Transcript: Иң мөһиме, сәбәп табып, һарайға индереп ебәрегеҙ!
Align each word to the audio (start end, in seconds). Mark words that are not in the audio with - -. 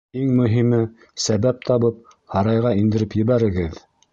Иң 0.19 0.29
мөһиме, 0.37 0.79
сәбәп 1.25 1.61
табып, 1.69 2.01
һарайға 2.37 2.75
индереп 2.81 3.17
ебәрегеҙ! 3.25 3.79